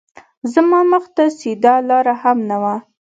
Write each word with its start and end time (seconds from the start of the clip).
زما 0.53 0.79
مخ 0.91 1.05
ته 1.15 1.23
سیده 1.39 1.73
لار 1.89 2.07
هم 2.21 2.37
نه 2.49 2.57
وه 2.61 2.75